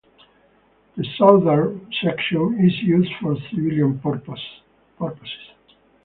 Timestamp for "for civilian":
3.21-3.99